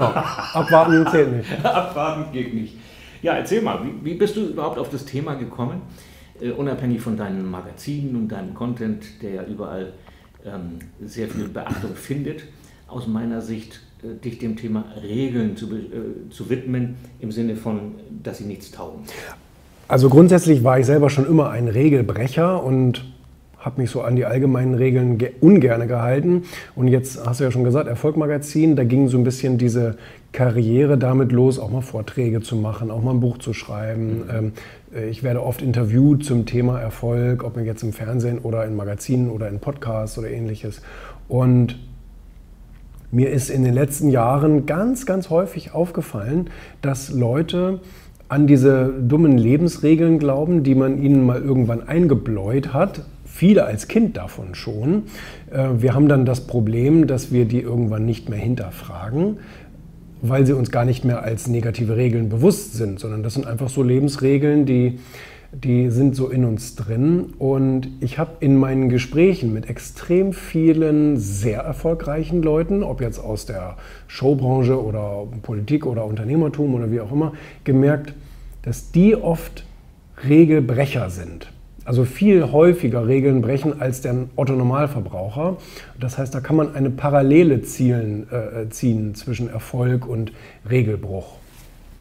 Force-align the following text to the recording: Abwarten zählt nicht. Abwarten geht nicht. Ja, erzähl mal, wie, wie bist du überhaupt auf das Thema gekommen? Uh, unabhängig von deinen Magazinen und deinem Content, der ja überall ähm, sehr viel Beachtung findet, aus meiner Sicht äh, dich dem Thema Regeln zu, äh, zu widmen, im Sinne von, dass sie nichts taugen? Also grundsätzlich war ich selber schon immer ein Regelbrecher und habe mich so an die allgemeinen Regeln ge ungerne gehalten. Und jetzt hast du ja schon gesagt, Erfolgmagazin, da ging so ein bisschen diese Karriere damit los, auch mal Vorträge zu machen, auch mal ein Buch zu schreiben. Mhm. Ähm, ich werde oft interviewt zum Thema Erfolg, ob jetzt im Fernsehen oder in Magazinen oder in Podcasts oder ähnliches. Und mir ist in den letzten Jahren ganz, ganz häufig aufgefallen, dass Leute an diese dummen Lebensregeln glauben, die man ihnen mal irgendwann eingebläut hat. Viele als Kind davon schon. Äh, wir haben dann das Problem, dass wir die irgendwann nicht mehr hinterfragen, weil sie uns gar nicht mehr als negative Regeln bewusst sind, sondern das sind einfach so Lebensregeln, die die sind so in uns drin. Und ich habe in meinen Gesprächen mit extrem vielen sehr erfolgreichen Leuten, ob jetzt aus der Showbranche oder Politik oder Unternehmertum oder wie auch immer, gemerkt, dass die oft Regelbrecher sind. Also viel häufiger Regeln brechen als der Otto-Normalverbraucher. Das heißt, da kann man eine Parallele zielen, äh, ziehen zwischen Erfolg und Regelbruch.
Abwarten 0.00 1.06
zählt 1.10 1.36
nicht. 1.36 1.64
Abwarten 1.64 2.32
geht 2.32 2.54
nicht. 2.54 2.76
Ja, 3.22 3.34
erzähl 3.34 3.62
mal, 3.62 3.80
wie, 3.84 4.04
wie 4.04 4.14
bist 4.14 4.36
du 4.36 4.46
überhaupt 4.46 4.78
auf 4.78 4.88
das 4.88 5.04
Thema 5.04 5.34
gekommen? 5.34 5.82
Uh, 6.42 6.54
unabhängig 6.54 7.02
von 7.02 7.16
deinen 7.16 7.50
Magazinen 7.50 8.16
und 8.16 8.28
deinem 8.28 8.54
Content, 8.54 9.22
der 9.22 9.30
ja 9.34 9.42
überall 9.44 9.92
ähm, 10.46 10.78
sehr 11.04 11.28
viel 11.28 11.48
Beachtung 11.48 11.94
findet, 11.94 12.44
aus 12.88 13.06
meiner 13.06 13.42
Sicht 13.42 13.80
äh, 14.02 14.14
dich 14.22 14.38
dem 14.38 14.56
Thema 14.56 14.84
Regeln 15.02 15.56
zu, 15.56 15.66
äh, 15.66 16.30
zu 16.30 16.48
widmen, 16.48 16.96
im 17.20 17.30
Sinne 17.30 17.56
von, 17.56 17.96
dass 18.22 18.38
sie 18.38 18.44
nichts 18.44 18.70
taugen? 18.70 19.04
Also 19.88 20.08
grundsätzlich 20.08 20.64
war 20.64 20.78
ich 20.78 20.86
selber 20.86 21.10
schon 21.10 21.26
immer 21.26 21.50
ein 21.50 21.68
Regelbrecher 21.68 22.62
und 22.62 23.04
habe 23.60 23.80
mich 23.80 23.90
so 23.90 24.00
an 24.00 24.16
die 24.16 24.24
allgemeinen 24.24 24.74
Regeln 24.74 25.18
ge 25.18 25.32
ungerne 25.40 25.86
gehalten. 25.86 26.44
Und 26.74 26.88
jetzt 26.88 27.24
hast 27.24 27.40
du 27.40 27.44
ja 27.44 27.50
schon 27.50 27.64
gesagt, 27.64 27.86
Erfolgmagazin, 27.88 28.74
da 28.74 28.84
ging 28.84 29.08
so 29.08 29.18
ein 29.18 29.24
bisschen 29.24 29.58
diese 29.58 29.96
Karriere 30.32 30.96
damit 30.96 31.30
los, 31.30 31.58
auch 31.58 31.70
mal 31.70 31.82
Vorträge 31.82 32.40
zu 32.40 32.56
machen, 32.56 32.90
auch 32.90 33.02
mal 33.02 33.12
ein 33.12 33.20
Buch 33.20 33.38
zu 33.38 33.52
schreiben. 33.52 34.24
Mhm. 34.24 34.24
Ähm, 34.32 34.52
ich 35.10 35.22
werde 35.22 35.42
oft 35.42 35.62
interviewt 35.62 36.24
zum 36.24 36.46
Thema 36.46 36.80
Erfolg, 36.80 37.44
ob 37.44 37.56
jetzt 37.58 37.82
im 37.82 37.92
Fernsehen 37.92 38.38
oder 38.38 38.64
in 38.64 38.74
Magazinen 38.74 39.30
oder 39.30 39.48
in 39.48 39.60
Podcasts 39.60 40.18
oder 40.18 40.30
ähnliches. 40.30 40.82
Und 41.28 41.78
mir 43.12 43.30
ist 43.30 43.50
in 43.50 43.64
den 43.64 43.74
letzten 43.74 44.08
Jahren 44.08 44.66
ganz, 44.66 45.04
ganz 45.04 45.30
häufig 45.30 45.74
aufgefallen, 45.74 46.50
dass 46.80 47.10
Leute 47.10 47.80
an 48.28 48.46
diese 48.46 48.92
dummen 49.00 49.36
Lebensregeln 49.36 50.20
glauben, 50.20 50.62
die 50.62 50.76
man 50.76 51.02
ihnen 51.02 51.26
mal 51.26 51.42
irgendwann 51.42 51.86
eingebläut 51.86 52.72
hat. 52.72 53.04
Viele 53.32 53.64
als 53.64 53.88
Kind 53.88 54.16
davon 54.16 54.54
schon. 54.54 55.04
Äh, 55.50 55.68
wir 55.78 55.94
haben 55.94 56.08
dann 56.08 56.26
das 56.26 56.46
Problem, 56.46 57.06
dass 57.06 57.32
wir 57.32 57.44
die 57.44 57.60
irgendwann 57.60 58.04
nicht 58.04 58.28
mehr 58.28 58.38
hinterfragen, 58.38 59.38
weil 60.20 60.44
sie 60.46 60.52
uns 60.52 60.70
gar 60.70 60.84
nicht 60.84 61.04
mehr 61.04 61.22
als 61.22 61.46
negative 61.46 61.96
Regeln 61.96 62.28
bewusst 62.28 62.74
sind, 62.74 63.00
sondern 63.00 63.22
das 63.22 63.34
sind 63.34 63.46
einfach 63.46 63.70
so 63.70 63.82
Lebensregeln, 63.82 64.66
die 64.66 64.98
die 65.52 65.90
sind 65.90 66.14
so 66.14 66.28
in 66.28 66.44
uns 66.44 66.76
drin. 66.76 67.34
Und 67.38 67.88
ich 68.00 68.18
habe 68.18 68.32
in 68.40 68.56
meinen 68.56 68.88
Gesprächen 68.88 69.52
mit 69.52 69.68
extrem 69.68 70.32
vielen 70.32 71.16
sehr 71.16 71.62
erfolgreichen 71.62 72.42
Leuten, 72.42 72.82
ob 72.82 73.00
jetzt 73.00 73.18
aus 73.18 73.46
der 73.46 73.76
Showbranche 74.06 74.80
oder 74.82 75.26
Politik 75.42 75.86
oder 75.86 76.04
Unternehmertum 76.04 76.74
oder 76.74 76.90
wie 76.92 77.00
auch 77.00 77.10
immer, 77.10 77.32
gemerkt, 77.64 78.14
dass 78.62 78.92
die 78.92 79.16
oft 79.16 79.64
Regelbrecher 80.28 81.10
sind. 81.10 81.50
Also 81.90 82.04
viel 82.04 82.52
häufiger 82.52 83.08
Regeln 83.08 83.40
brechen 83.42 83.80
als 83.80 84.00
der 84.00 84.14
Otto-Normalverbraucher. 84.36 85.56
Das 85.98 86.18
heißt, 86.18 86.32
da 86.32 86.38
kann 86.38 86.54
man 86.54 86.76
eine 86.76 86.88
Parallele 86.88 87.62
zielen, 87.62 88.28
äh, 88.30 88.68
ziehen 88.70 89.16
zwischen 89.16 89.50
Erfolg 89.50 90.06
und 90.06 90.30
Regelbruch. 90.70 91.32